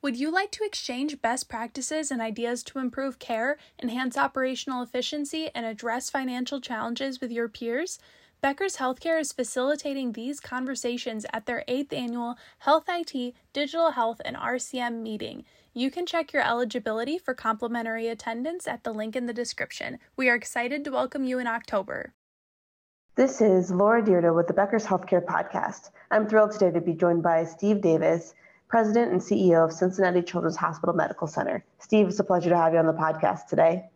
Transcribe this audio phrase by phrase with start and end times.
[0.00, 5.50] Would you like to exchange best practices and ideas to improve care, enhance operational efficiency,
[5.56, 7.98] and address financial challenges with your peers?
[8.40, 14.36] Becker's Healthcare is facilitating these conversations at their 8th annual Health IT, Digital Health, and
[14.36, 15.44] RCM meeting.
[15.74, 19.98] You can check your eligibility for complimentary attendance at the link in the description.
[20.16, 22.14] We are excited to welcome you in October.
[23.16, 25.90] This is Laura Dyrda with the Becker's Healthcare Podcast.
[26.12, 28.32] I'm thrilled today to be joined by Steve Davis,
[28.68, 31.64] President and CEO of Cincinnati Children's Hospital Medical Center.
[31.78, 33.88] Steve, it's a pleasure to have you on the podcast today.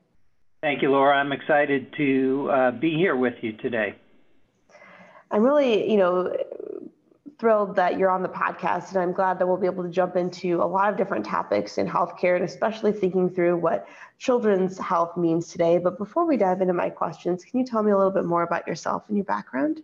[0.62, 1.16] Thank you, Laura.
[1.16, 3.94] I'm excited to uh, be here with you today.
[5.30, 6.34] I'm really, you know,
[7.38, 10.14] thrilled that you're on the podcast, and I'm glad that we'll be able to jump
[10.14, 15.16] into a lot of different topics in healthcare, and especially thinking through what children's health
[15.16, 15.78] means today.
[15.78, 18.44] But before we dive into my questions, can you tell me a little bit more
[18.44, 19.82] about yourself and your background?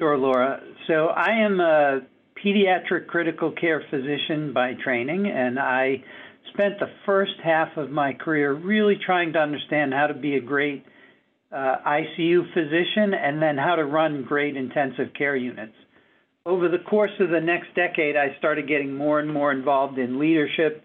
[0.00, 0.60] Sure, Laura.
[0.88, 2.00] So I am a
[2.42, 6.02] pediatric critical care physician by training, and I
[6.52, 10.40] spent the first half of my career really trying to understand how to be a
[10.40, 10.84] great
[11.52, 15.74] uh, ICU physician and then how to run great intensive care units.
[16.46, 20.18] Over the course of the next decade, I started getting more and more involved in
[20.18, 20.84] leadership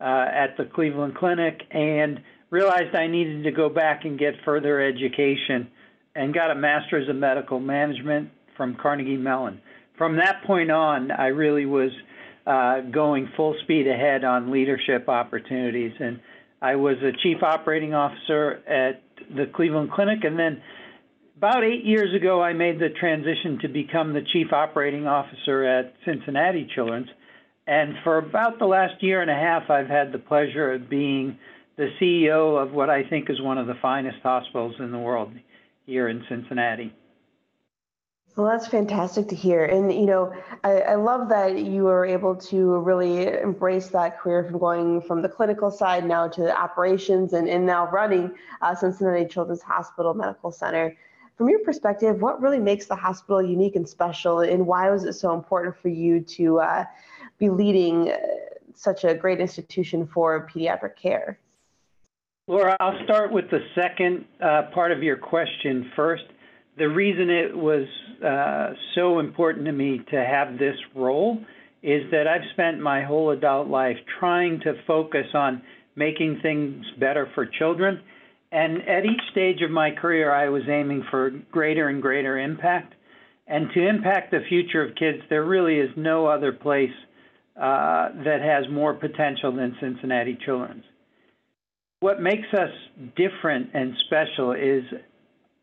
[0.00, 4.80] uh, at the Cleveland Clinic and realized I needed to go back and get further
[4.80, 5.68] education
[6.14, 9.60] and got a master's of medical management from Carnegie Mellon
[9.98, 11.90] from that point on, I really was
[12.46, 15.92] uh, going full speed ahead on leadership opportunities.
[16.00, 16.20] And
[16.62, 19.02] I was a chief operating officer at
[19.36, 20.24] the Cleveland Clinic.
[20.24, 20.62] And then
[21.36, 25.92] about eight years ago, I made the transition to become the chief operating officer at
[26.04, 27.08] Cincinnati Children's.
[27.66, 31.38] And for about the last year and a half, I've had the pleasure of being
[31.76, 35.32] the CEO of what I think is one of the finest hospitals in the world
[35.84, 36.94] here in Cincinnati.
[38.38, 39.64] Well, that's fantastic to hear.
[39.64, 44.44] And, you know, I, I, love that you were able to really embrace that career
[44.44, 49.26] from going from the clinical side now to operations and, and now running uh, Cincinnati
[49.26, 50.96] Children's Hospital Medical Center.
[51.36, 55.14] From your perspective, what really makes the hospital unique and special, and why was it
[55.14, 56.84] so important for you to uh,
[57.38, 58.18] be leading uh,
[58.72, 61.40] such a great institution for pediatric care?
[62.46, 66.22] Laura, I'll start with the second uh, part of your question first
[66.78, 67.86] the reason it was
[68.24, 71.38] uh, so important to me to have this role
[71.82, 75.62] is that I've spent my whole adult life trying to focus on
[75.96, 78.00] making things better for children.
[78.50, 82.94] And at each stage of my career, I was aiming for greater and greater impact.
[83.46, 86.92] And to impact the future of kids, there really is no other place
[87.56, 90.84] uh, that has more potential than Cincinnati Children's.
[92.00, 92.70] What makes us
[93.16, 94.84] different and special is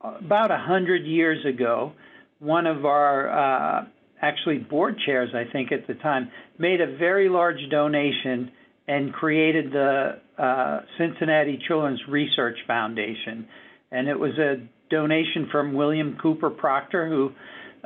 [0.01, 1.93] about a hundred years ago,
[2.39, 3.85] one of our uh,
[4.21, 8.51] actually board chairs, I think at the time, made a very large donation
[8.87, 13.47] and created the uh, Cincinnati Children's Research Foundation,
[13.91, 14.57] and it was a
[14.89, 17.31] donation from William Cooper Procter, who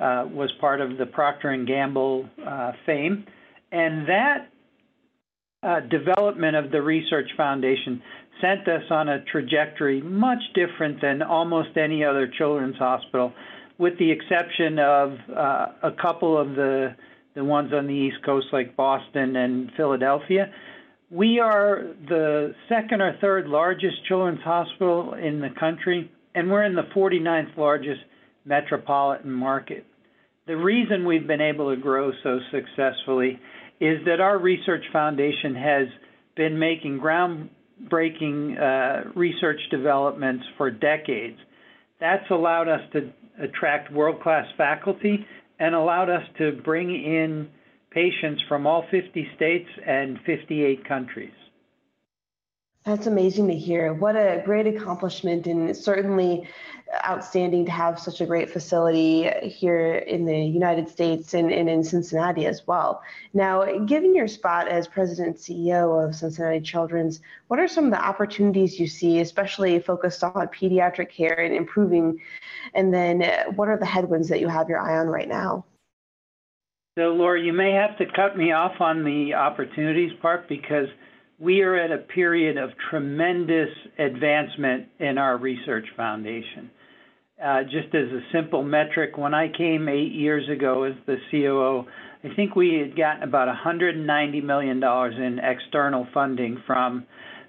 [0.01, 3.25] uh, was part of the Procter and Gamble uh, fame,
[3.71, 4.49] and that
[5.61, 8.01] uh, development of the Research Foundation
[8.41, 13.33] sent us on a trajectory much different than almost any other children's hospital,
[13.77, 16.95] with the exception of uh, a couple of the
[17.35, 20.51] the ones on the East Coast like Boston and Philadelphia.
[21.11, 26.75] We are the second or third largest children's hospital in the country, and we're in
[26.75, 28.01] the 49th largest
[28.45, 29.85] metropolitan market.
[30.47, 33.39] The reason we've been able to grow so successfully
[33.79, 35.87] is that our research foundation has
[36.35, 37.49] been making ground
[37.89, 41.37] breaking uh, research developments for decades.
[41.99, 45.25] That's allowed us to attract world class faculty
[45.59, 47.49] and allowed us to bring in
[47.91, 51.31] patients from all 50 states and 58 countries.
[52.89, 53.93] That's amazing to hear.
[53.93, 56.47] What a great accomplishment, and certainly
[57.07, 61.83] outstanding to have such a great facility here in the United States and, and in
[61.83, 63.03] Cincinnati as well.
[63.31, 68.03] Now, given your spot as president CEO of Cincinnati Children's, what are some of the
[68.03, 72.19] opportunities you see, especially focused on pediatric care and improving?
[72.73, 75.63] And then, uh, what are the headwinds that you have your eye on right now?
[76.97, 80.87] So, Laura, you may have to cut me off on the opportunities part because
[81.39, 86.69] we are at a period of tremendous advancement in our research foundation.
[87.43, 91.85] Uh, just as a simple metric, when I came eight years ago as the COO,
[92.23, 97.05] I think we had gotten about $190 million in external funding from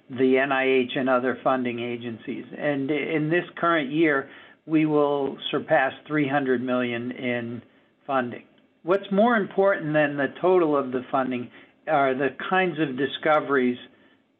[0.09, 2.45] the NIH and other funding agencies.
[2.57, 4.29] And in this current year,
[4.65, 7.61] we will surpass 300 million in
[8.07, 8.43] funding.
[8.83, 11.49] What's more important than the total of the funding
[11.87, 13.77] are the kinds of discoveries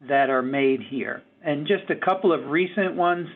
[0.08, 1.22] that are made here.
[1.44, 3.28] And just a couple of recent ones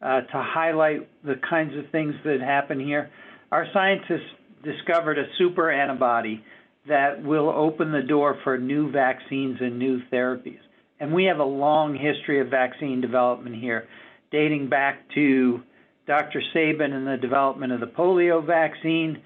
[0.00, 3.10] uh, to highlight the kinds of things that happen here.
[3.50, 4.30] Our scientists
[4.64, 6.42] discovered a super antibody
[6.88, 10.58] that will open the door for new vaccines and new therapies.
[10.98, 13.88] And we have a long history of vaccine development here,
[14.30, 15.62] dating back to
[16.06, 16.42] Dr.
[16.52, 19.22] Sabin and the development of the polio vaccine,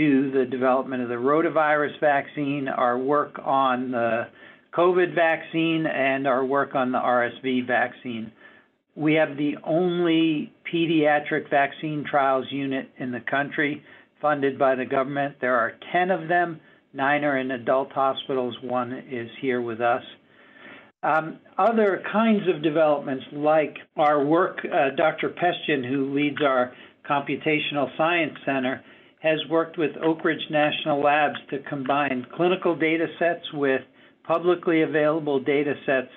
[0.00, 4.28] to the development of the rotavirus vaccine, our work on the
[4.74, 8.32] COVID vaccine, and our work on the RSV vaccine.
[8.94, 13.82] We have the only pediatric vaccine trials unit in the country
[14.22, 15.36] funded by the government.
[15.38, 16.60] There are 10 of them,
[16.94, 20.02] nine are in adult hospitals, one is here with us.
[21.02, 25.28] Um, other kinds of developments, like our work, uh, Dr.
[25.28, 26.72] Pestian, who leads our
[27.08, 28.82] Computational Science Center,
[29.20, 33.82] has worked with Oak Ridge National Labs to combine clinical data sets with
[34.24, 36.10] publicly available data sets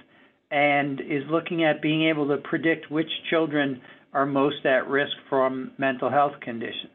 [0.52, 3.82] and is looking at being able to predict which children
[4.14, 6.92] are most at risk from mental health conditions.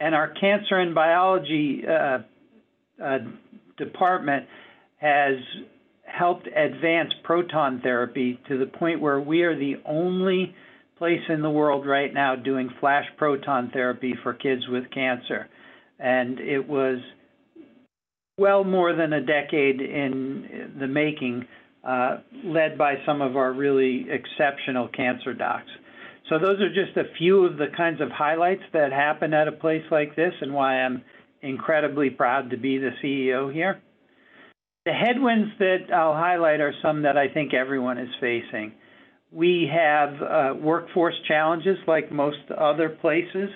[0.00, 2.18] And our cancer and biology uh,
[3.02, 3.18] uh,
[3.76, 4.46] department
[4.96, 5.36] has
[6.04, 10.54] helped advance proton therapy to the point where we are the only
[11.00, 15.48] place in the world right now doing flash proton therapy for kids with cancer.
[15.98, 16.98] And it was
[18.36, 21.46] well more than a decade in the making,
[21.82, 25.70] uh, led by some of our really exceptional cancer docs.
[26.28, 29.52] So those are just a few of the kinds of highlights that happen at a
[29.52, 31.02] place like this and why I'm
[31.40, 33.80] incredibly proud to be the CEO here.
[34.84, 38.74] The headwinds that I'll highlight are some that I think everyone is facing.
[39.32, 43.48] We have uh, workforce challenges like most other places.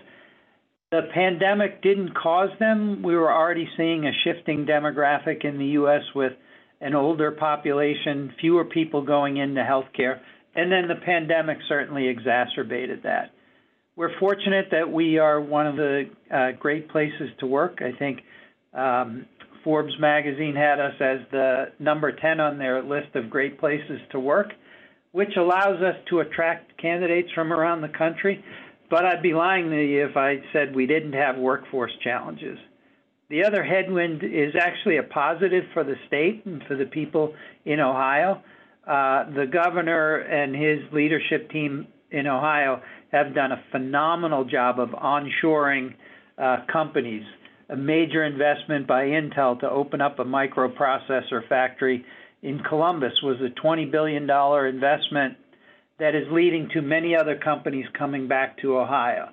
[0.92, 3.02] The pandemic didn't cause them.
[3.02, 6.02] We were already seeing a shifting demographic in the U.S.
[6.14, 6.32] with
[6.80, 10.20] an older population, fewer people going into healthcare,
[10.54, 13.32] and then the pandemic certainly exacerbated that.
[13.96, 17.78] We're fortunate that we are one of the uh, great places to work.
[17.80, 18.20] I think
[18.72, 19.26] um,
[19.64, 24.20] Forbes magazine had us as the number 10 on their list of great places to
[24.20, 24.48] work
[25.14, 28.44] which allows us to attract candidates from around the country.
[28.90, 32.58] But I'd be lying to you if I said we didn't have workforce challenges.
[33.30, 37.32] The other headwind is actually a positive for the state and for the people
[37.64, 38.42] in Ohio.
[38.84, 42.82] Uh, the governor and his leadership team in Ohio
[43.12, 45.94] have done a phenomenal job of onshoring
[46.38, 47.22] uh, companies.
[47.68, 52.04] A major investment by Intel to open up a microprocessor factory
[52.44, 55.38] in Columbus was a $20 billion investment
[55.98, 59.30] that is leading to many other companies coming back to Ohio.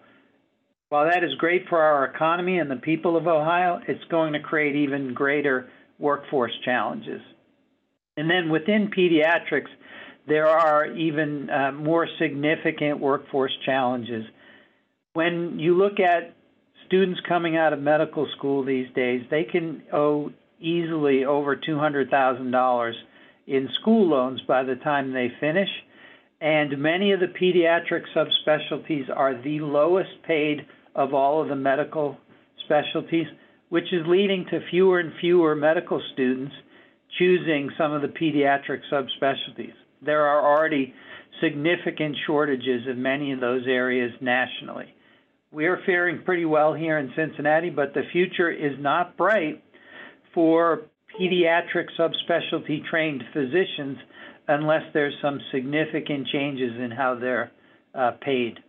[0.88, 4.40] While that is great for our economy and the people of Ohio, it's going to
[4.40, 5.69] create even greater
[6.00, 7.22] workforce challenges.
[8.16, 9.69] And then within pediatrics,
[10.28, 14.24] there are even uh, more significant workforce challenges.
[15.13, 16.34] When you look at
[16.88, 20.31] students coming out of medical school these days, they can owe
[20.62, 22.94] easily over $200,000
[23.48, 25.69] in school loans by the time they finish.
[26.40, 30.66] And many of the pediatric subspecialties are the lowest paid
[30.96, 32.18] of all of the medical
[32.66, 33.28] specialties,
[33.69, 36.54] which is leading to fewer and fewer medical students
[37.18, 39.74] choosing some of the pediatric subspecialties.
[40.01, 40.94] There are already
[41.41, 44.94] significant shortages in many of those areas nationally.
[45.51, 49.62] We are faring pretty well here in Cincinnati, but the future is not bright
[50.33, 50.81] for
[51.19, 53.97] pediatric subspecialty trained physicians
[54.47, 57.51] unless there's some significant changes in how they're
[57.95, 58.59] uh, paid.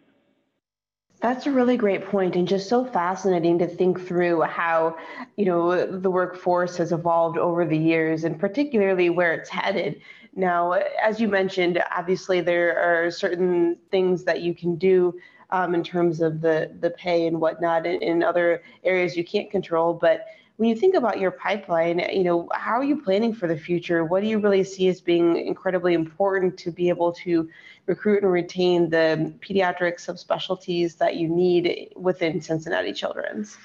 [1.21, 4.97] That's a really great point and just so fascinating to think through how,
[5.37, 10.01] you know, the workforce has evolved over the years and particularly where it's headed.
[10.35, 15.15] Now, as you mentioned, obviously there are certain things that you can do
[15.51, 19.51] um, in terms of the, the pay and whatnot in, in other areas you can't
[19.51, 20.27] control, but
[20.57, 24.05] when you think about your pipeline, you know, how are you planning for the future?
[24.05, 27.49] What do you really see as being incredibly important to be able to
[27.87, 33.57] recruit and retain the pediatric subspecialties that you need within Cincinnati Children's?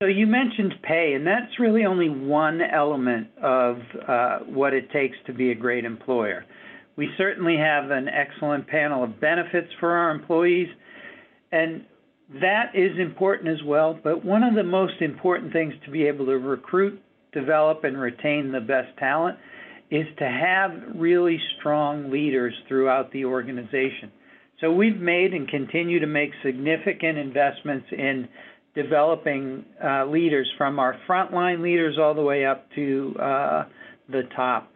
[0.00, 5.16] So you mentioned pay, and that's really only one element of uh, what it takes
[5.26, 6.44] to be a great employer.
[6.94, 10.68] We certainly have an excellent panel of benefits for our employees,
[11.50, 11.84] and
[12.40, 16.26] that is important as well, but one of the most important things to be able
[16.26, 17.00] to recruit,
[17.32, 19.38] develop, and retain the best talent
[19.90, 24.12] is to have really strong leaders throughout the organization.
[24.60, 28.28] So we've made and continue to make significant investments in
[28.74, 33.64] developing uh, leaders from our frontline leaders all the way up to uh,
[34.10, 34.70] the top.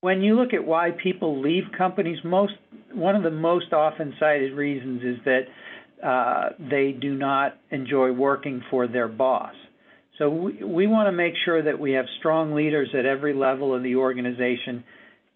[0.00, 2.54] When you look at why people leave companies, most
[2.92, 5.42] one of the most often cited reasons is that
[6.02, 9.54] uh, they do not enjoy working for their boss.
[10.18, 13.74] So we, we want to make sure that we have strong leaders at every level
[13.74, 14.84] of the organization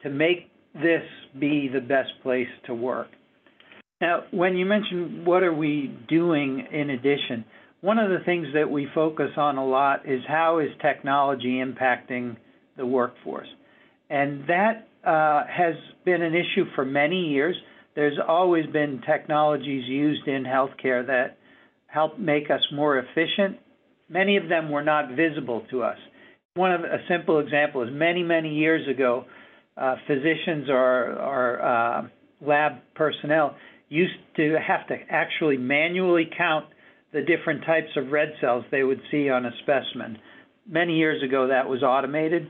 [0.02, 1.02] to make this
[1.38, 3.08] be the best place to work.
[4.00, 7.44] Now, when you mention what are we doing in addition,
[7.80, 12.36] one of the things that we focus on a lot is how is technology impacting
[12.76, 13.48] the workforce.
[14.10, 15.74] And that uh, has
[16.04, 17.56] been an issue for many years.
[17.98, 21.36] There's always been technologies used in healthcare that
[21.88, 23.58] help make us more efficient.
[24.08, 25.96] Many of them were not visible to us.
[26.54, 29.24] One of a simple example is many, many years ago,
[29.76, 32.02] uh, physicians or, or uh,
[32.40, 33.56] lab personnel
[33.88, 36.66] used to have to actually manually count
[37.12, 40.18] the different types of red cells they would see on a specimen.
[40.68, 42.48] Many years ago, that was automated.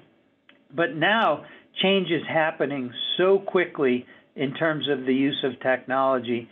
[0.77, 1.47] But now,
[1.83, 4.05] change is happening so quickly
[4.39, 6.49] in terms of the use of technology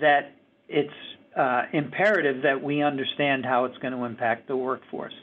[0.00, 0.32] that
[0.68, 0.90] it's
[1.36, 5.14] uh, imperative that we understand how it's going to impact the workforce.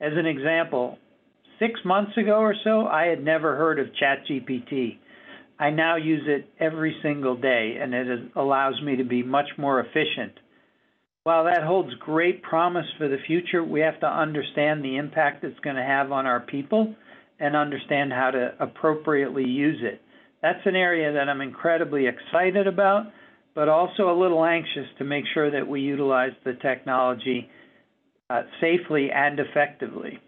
[0.00, 0.98] As an example,
[1.58, 4.98] six months ago or so, I had never heard of ChatGPT.
[5.58, 9.78] I now use it every single day, and it allows me to be much more
[9.78, 10.32] efficient
[11.24, 15.58] while that holds great promise for the future, we have to understand the impact it's
[15.60, 16.94] going to have on our people
[17.38, 20.00] and understand how to appropriately use it.
[20.42, 23.06] That's an area that I'm incredibly excited about,
[23.54, 27.48] but also a little anxious to make sure that we utilize the technology
[28.28, 30.18] uh, safely and effectively.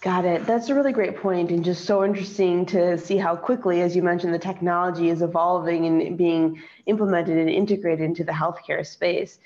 [0.00, 0.46] Got it.
[0.46, 4.02] That's a really great point, and just so interesting to see how quickly, as you
[4.02, 9.40] mentioned, the technology is evolving and being implemented and integrated into the healthcare space.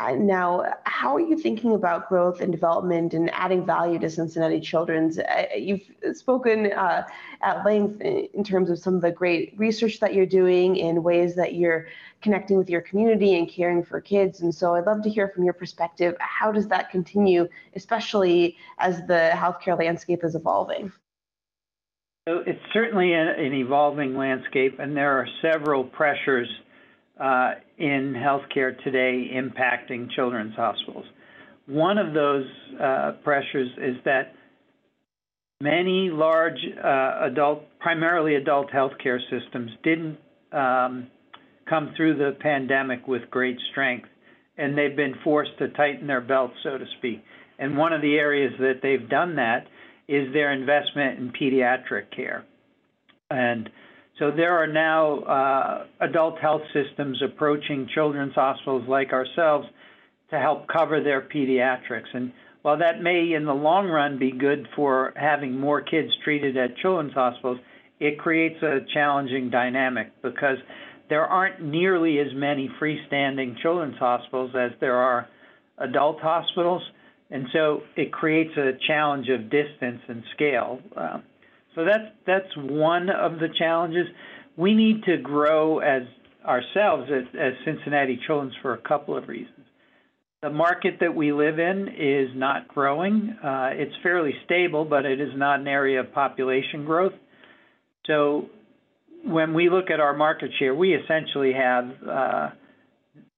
[0.00, 4.58] Uh, now, how are you thinking about growth and development and adding value to Cincinnati
[4.58, 5.18] Children's?
[5.18, 5.82] Uh, you've
[6.14, 7.06] spoken uh,
[7.42, 11.34] at length in terms of some of the great research that you're doing and ways
[11.34, 11.88] that you're
[12.22, 14.40] connecting with your community and caring for kids.
[14.40, 17.46] And so I'd love to hear from your perspective, how does that continue,
[17.76, 20.90] especially as the healthcare landscape is evolving?
[22.26, 26.48] So it's certainly an, an evolving landscape, and there are several pressures
[27.20, 31.04] uh, in healthcare today impacting children's hospitals.
[31.66, 32.46] One of those
[32.80, 34.34] uh, pressures is that
[35.60, 40.18] many large uh, adult, primarily adult healthcare systems, didn't
[40.52, 41.08] um,
[41.68, 44.08] come through the pandemic with great strength,
[44.58, 47.22] and they've been forced to tighten their belts, so to speak.
[47.58, 49.66] And one of the areas that they've done that
[50.08, 52.44] is their investment in pediatric care.
[53.30, 53.70] And
[54.22, 59.66] so there are now uh, adult health systems approaching children's hospitals like ourselves
[60.30, 62.06] to help cover their pediatrics.
[62.14, 66.56] And while that may, in the long run, be good for having more kids treated
[66.56, 67.58] at children's hospitals,
[67.98, 70.58] it creates a challenging dynamic because
[71.08, 75.28] there aren't nearly as many freestanding children's hospitals as there are
[75.78, 76.82] adult hospitals.
[77.28, 80.78] And so it creates a challenge of distance and scale.
[80.96, 81.18] Uh,
[81.74, 84.06] so that's that's one of the challenges.
[84.56, 86.02] We need to grow as
[86.44, 89.66] ourselves as, as Cincinnati Children's for a couple of reasons.
[90.42, 93.36] The market that we live in is not growing.
[93.42, 97.12] Uh, it's fairly stable, but it is not an area of population growth.
[98.06, 98.46] So
[99.24, 102.48] when we look at our market share, we essentially have uh,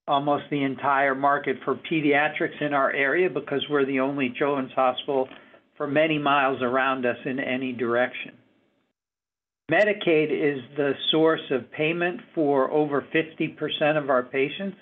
[0.07, 5.29] almost the entire market for pediatrics in our area because we're the only children's hospital
[5.77, 8.31] for many miles around us in any direction.
[9.71, 14.77] Medicaid is the source of payment for over 50% of our patients.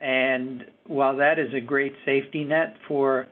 [0.00, 3.26] And while that is a great safety net for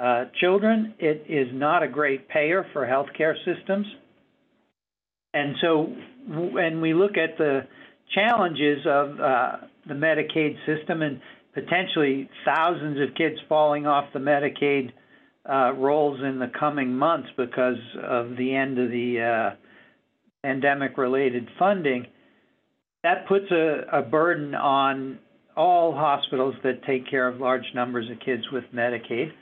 [0.00, 3.86] uh, children, it is not a great payer for healthcare systems.
[5.34, 5.92] And so
[6.28, 7.66] when we look at the
[8.14, 11.20] challenges of uh, the Medicaid system and
[11.52, 14.92] potentially thousands of kids falling off the Medicaid
[15.48, 19.56] uh, rolls in the coming months because of the end of the uh,
[20.42, 22.06] pandemic related funding,
[23.02, 25.18] that puts a, a, burden on
[25.56, 29.32] all hospitals that take care of large numbers of kids with Medicaid.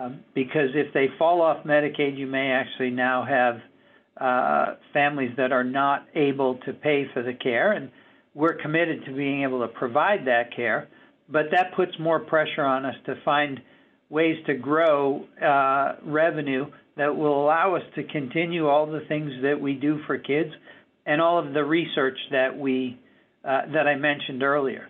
[0.00, 3.60] Um, because if they fall off Medicaid, you may actually now have
[4.20, 7.72] uh, families that are not able to pay for the care.
[7.72, 7.90] And
[8.34, 10.88] we're committed to being able to provide that care.
[11.28, 13.60] But that puts more pressure on us to find
[14.12, 16.66] ways to grow uh, revenue
[16.98, 20.50] that will allow us to continue all the things that we do for kids
[21.06, 22.98] and all of the research that we
[23.42, 24.88] uh, that I mentioned earlier.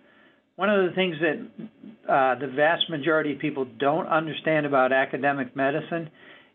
[0.56, 5.54] One of the things that uh, the vast majority of people don't understand about academic
[5.56, 6.10] medicine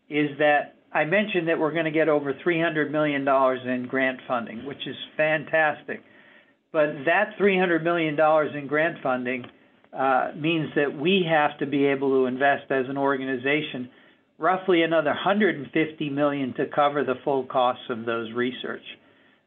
[0.09, 4.65] is that I mentioned that we're going to get over $300 million in grant funding,
[4.65, 6.01] which is fantastic.
[6.71, 8.17] But that $300 million
[8.55, 9.45] in grant funding
[9.97, 13.89] uh, means that we have to be able to invest as an organization
[14.37, 18.83] roughly another 150 million to cover the full costs of those research.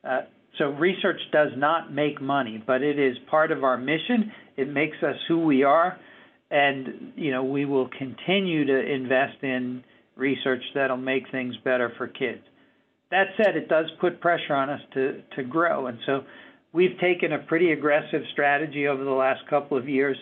[0.02, 0.22] Uh,
[0.58, 4.32] so research does not make money, but it is part of our mission.
[4.56, 5.98] It makes us who we are,
[6.50, 9.84] and you know we will continue to invest in
[10.16, 12.42] research that'll make things better for kids.
[13.10, 16.24] That said, it does put pressure on us to to grow, and so
[16.72, 20.16] we've taken a pretty aggressive strategy over the last couple of years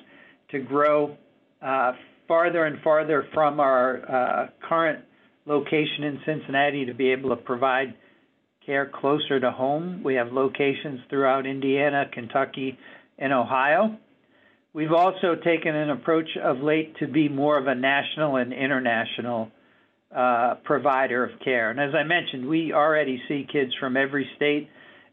[0.50, 1.16] to grow
[1.62, 1.92] uh,
[2.26, 5.04] farther and farther from our uh, current
[5.46, 7.94] location in Cincinnati to be able to provide
[8.64, 10.02] care closer to home.
[10.04, 12.78] We have locations throughout Indiana, Kentucky,
[13.18, 13.96] and Ohio.
[14.74, 19.50] We've also taken an approach of late to be more of a national and international
[20.14, 21.70] uh, provider of care.
[21.70, 24.68] And as I mentioned, we already see kids from every state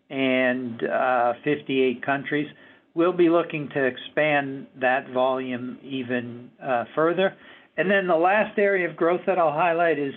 [0.09, 2.47] and uh, 58 countries.
[2.95, 7.35] We'll be looking to expand that volume even uh, further.
[7.75, 10.13] And then the last area of growth that I'll highlight is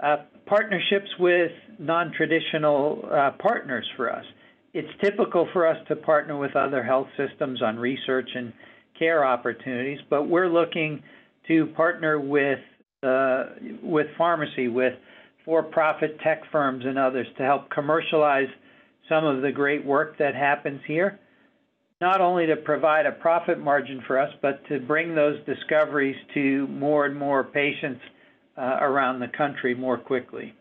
[0.00, 0.16] uh,
[0.46, 4.24] partnerships with non-traditional uh, partners for us.
[4.72, 8.54] It's typical for us to partner with other health systems on research and
[8.98, 11.02] care opportunities, but we're looking
[11.48, 12.58] to partner with
[13.82, 14.94] with pharmacy, with
[15.44, 18.48] for-profit tech firms and others to help commercialize
[19.10, 21.20] some of the great work that happens here
[22.00, 26.66] not only to provide a profit margin for us, but to bring those discoveries to
[26.68, 28.00] more and more patients
[28.56, 30.54] uh, around the country more quickly.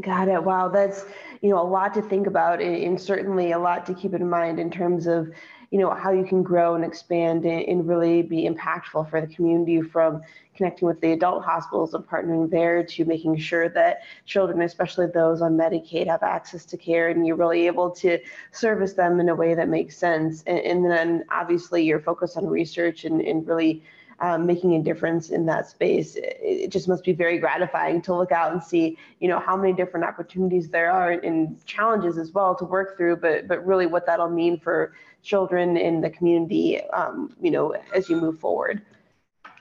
[0.00, 0.42] Got it.
[0.42, 1.04] Wow, that's
[1.42, 4.58] you know a lot to think about, and certainly a lot to keep in mind
[4.58, 5.32] in terms of
[5.70, 9.80] you know how you can grow and expand and really be impactful for the community
[9.80, 10.20] from
[10.56, 15.40] connecting with the adult hospitals and partnering there to making sure that children especially those
[15.40, 18.18] on medicaid have access to care and you're really able to
[18.50, 20.42] service them in a way that makes sense.
[20.46, 23.82] And, and then obviously your focus on research and, and really
[24.20, 26.16] um, making a difference in that space.
[26.16, 29.72] It, just must be very gratifying to look out and see, you know, how many
[29.72, 34.06] different opportunities there are and challenges as well to work through, but but really what
[34.06, 38.82] that'll mean for children in the community, um, you know, as you move forward.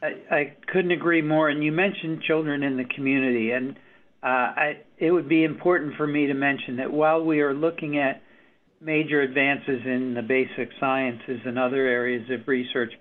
[0.02, 1.50] I, I, couldn't agree more.
[1.50, 3.76] And you mentioned children in the community, and
[4.24, 7.98] uh, I, it would be important for me to mention that while we are looking
[7.98, 8.22] at
[8.82, 12.94] major advances in the basic sciences and other areas of research,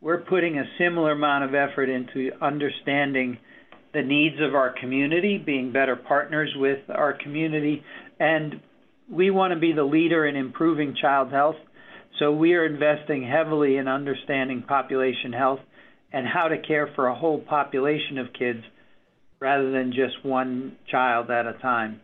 [0.00, 3.38] we're putting a similar amount of effort into understanding
[3.92, 7.82] the needs of our community, being better partners with our community,
[8.18, 8.60] and
[9.10, 11.56] we want to be the leader in improving child health.
[12.18, 15.60] So we are investing heavily in understanding population health
[16.12, 18.62] and how to care for a whole population of kids
[19.40, 22.00] rather than just one child at a time.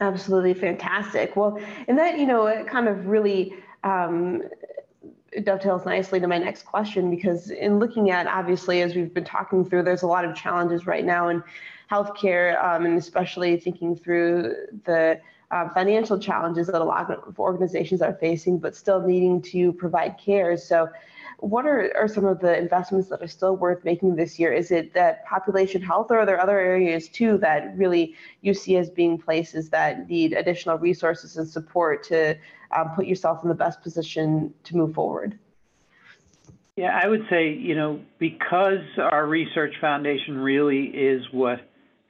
[0.00, 1.36] Absolutely fantastic.
[1.36, 4.42] Well, and that, you know, it kind of really um,
[5.42, 9.64] dovetails nicely to my next question because in looking at obviously as we've been talking
[9.64, 11.42] through there's a lot of challenges right now in
[11.90, 15.20] healthcare um, and especially thinking through the
[15.50, 20.16] uh, financial challenges that a lot of organizations are facing but still needing to provide
[20.18, 20.56] care.
[20.56, 20.88] So
[21.44, 24.52] what are, are some of the investments that are still worth making this year?
[24.52, 28.76] Is it that population health, or are there other areas too that really you see
[28.76, 32.36] as being places that need additional resources and support to
[32.74, 35.38] um, put yourself in the best position to move forward?
[36.76, 41.60] Yeah, I would say, you know, because our research foundation really is what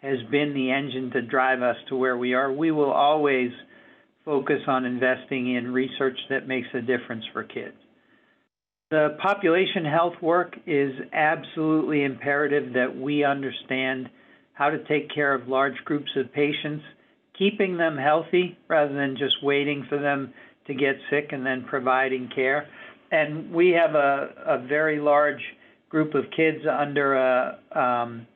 [0.01, 3.51] has been the engine to drive us to where we are, we will always
[4.25, 7.77] focus on investing in research that makes a difference for kids.
[8.91, 14.11] The population health work is absolutely imperative that we understand
[14.53, 16.85] how to take care of large groups of patients,
[17.37, 20.33] keeping them healthy rather than just waiting for them
[20.67, 22.69] to get sick and then providing care.
[23.11, 25.43] And we have a, a very large
[25.89, 28.27] group of kids under a, um,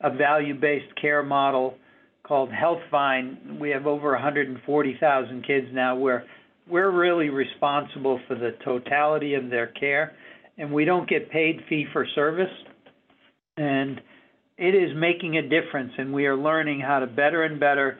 [0.00, 1.76] a value-based care model
[2.24, 3.58] called HealthVine.
[3.58, 6.24] We have over 140,000 kids now where
[6.68, 10.14] we're really responsible for the totality of their care,
[10.56, 12.52] and we don't get paid fee for service.
[13.56, 14.00] And
[14.56, 17.98] it is making a difference, and we are learning how to better and better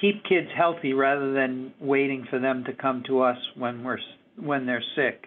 [0.00, 3.98] keep kids healthy rather than waiting for them to come to us when we're
[4.36, 5.26] when they're sick.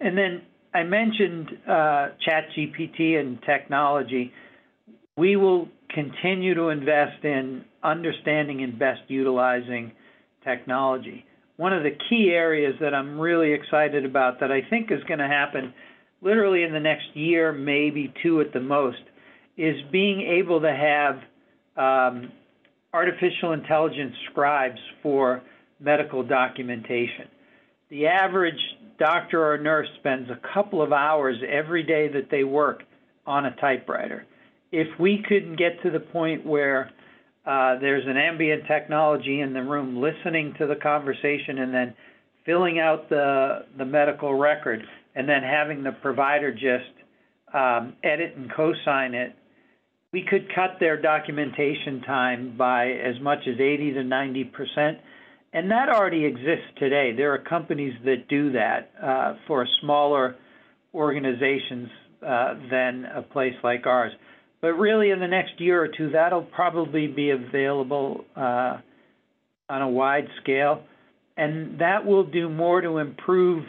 [0.00, 0.42] And then
[0.74, 4.32] I mentioned uh, ChatGPT and technology.
[5.16, 9.92] We will continue to invest in understanding and best utilizing
[10.44, 11.24] technology
[11.60, 15.18] one of the key areas that I'm really excited about that I think is going
[15.18, 15.74] to happen
[16.22, 19.02] literally in the next year, maybe two at the most,
[19.58, 21.16] is being able to have
[21.76, 22.32] um,
[22.94, 25.42] artificial intelligence scribes for
[25.78, 27.28] medical documentation.
[27.90, 28.60] The average
[28.98, 32.84] doctor or nurse spends a couple of hours every day that they work
[33.26, 34.24] on a typewriter.
[34.72, 36.90] If we could get to the point where
[37.46, 41.94] uh, there's an ambient technology in the room listening to the conversation and then
[42.44, 44.82] filling out the, the medical record
[45.14, 46.92] and then having the provider just
[47.54, 49.34] um, edit and co-sign it,
[50.12, 54.98] we could cut their documentation time by as much as 80 to 90 percent
[55.52, 57.12] and that already exists today.
[57.16, 60.36] There are companies that do that uh, for smaller
[60.94, 61.88] organizations
[62.24, 64.12] uh, than a place like ours.
[64.60, 68.78] But really, in the next year or two, that'll probably be available uh,
[69.68, 70.82] on a wide scale,
[71.36, 73.64] and that will do more to improve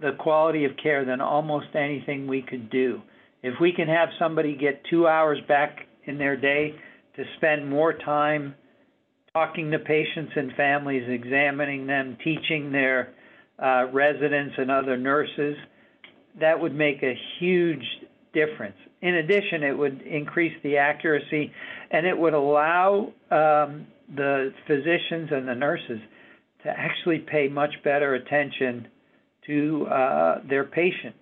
[0.00, 3.00] the quality of care than almost anything we could do.
[3.42, 6.74] If we can have somebody get two hours back in their day
[7.16, 8.54] to spend more time
[9.32, 13.12] talking to patients and families, examining them, teaching their
[13.62, 15.56] uh, residents and other nurses,
[16.40, 17.84] that would make a huge
[18.32, 18.76] difference.
[19.00, 21.52] In addition, it would increase the accuracy
[21.90, 26.00] and it would allow um, the physicians and the nurses
[26.64, 28.88] to actually pay much better attention
[29.46, 31.14] to uh, their patient.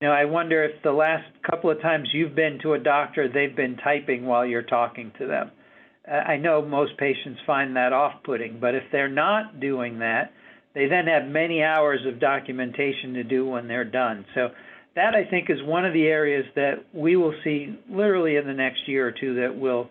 [0.00, 3.54] Now, I wonder if the last couple of times you've been to a doctor, they've
[3.54, 5.50] been typing while you're talking to them.
[6.08, 10.32] I know most patients find that off putting, but if they're not doing that,
[10.74, 14.24] they then have many hours of documentation to do when they're done.
[14.34, 14.50] So,
[14.98, 18.52] that I think is one of the areas that we will see literally in the
[18.52, 19.88] next year or two that will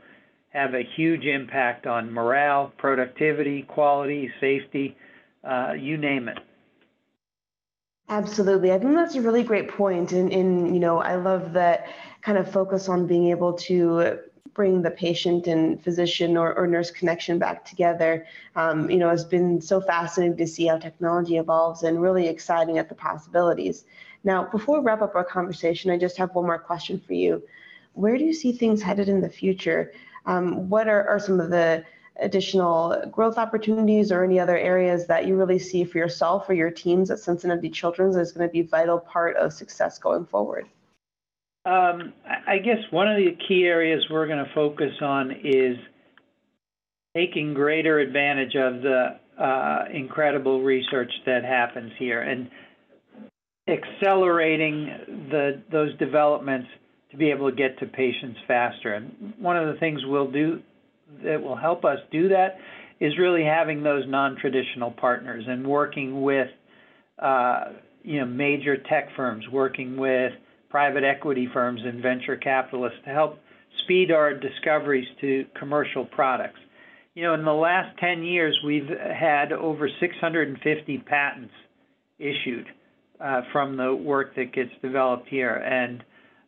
[0.49, 4.97] have a huge impact on morale, productivity, quality, safety,
[5.45, 6.37] uh, you name it.
[8.09, 8.73] Absolutely.
[8.73, 10.11] I think that's a really great point.
[10.11, 11.87] And, and, you know, I love that
[12.21, 14.19] kind of focus on being able to
[14.53, 19.23] bring the patient and physician or, or nurse connection back together, um, you know, it's
[19.23, 23.85] been so fascinating to see how technology evolves and really exciting at the possibilities.
[24.27, 27.41] Now, before we wrap up our conversation, I just have one more question for you.
[27.93, 29.93] Where do you see things headed in the future?
[30.25, 31.85] Um, what are, are some of the
[32.19, 36.69] additional growth opportunities or any other areas that you really see for yourself or your
[36.69, 40.67] teams at Cincinnati Children's is going to be a vital part of success going forward?
[41.63, 42.11] Um,
[42.45, 45.77] I guess one of the key areas we're going to focus on is
[47.15, 52.49] taking greater advantage of the uh, incredible research that happens here and
[53.67, 56.67] accelerating the those developments
[57.11, 58.93] to be able to get to patients faster.
[58.93, 60.61] And one of the things we'll do
[61.23, 62.57] that will help us do that
[62.99, 66.47] is really having those non-traditional partners and working with
[67.19, 67.65] uh,
[68.03, 70.33] you know major tech firms, working with
[70.69, 73.39] private equity firms and venture capitalists to help
[73.83, 76.59] speed our discoveries to commercial products.
[77.15, 81.53] You know, in the last 10 years, we've had over 650 patents
[82.19, 82.67] issued
[83.19, 86.03] uh, from the work that gets developed here, and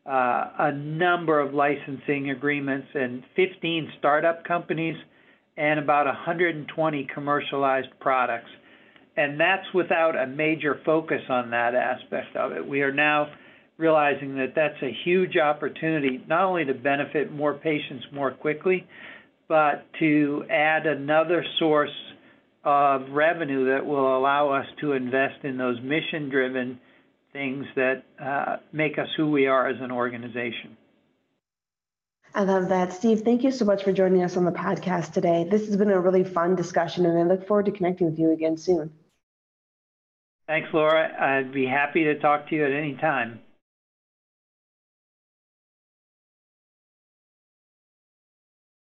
[0.06, 4.96] uh, a number of licensing agreements, and 15 startup companies,
[5.58, 8.50] and about 120 commercialized products.
[9.18, 12.66] And that's without a major focus on that aspect of it.
[12.66, 13.28] We are now
[13.78, 18.88] realizing that that's a huge opportunity not only to benefit more patients more quickly,
[19.48, 21.90] but to add another source
[22.70, 26.80] of revenue that will allow us to invest in those mission driven
[27.34, 30.78] things that uh, make us who we are as an organization.
[32.36, 32.94] I love that.
[32.94, 35.48] Steve, thank you so much for joining us on the podcast today.
[35.50, 38.32] This has been a really fun discussion, and I look forward to connecting with you
[38.32, 38.92] again soon.
[40.46, 41.12] Thanks, Laura.
[41.20, 43.40] I'd be happy to talk to you at any time.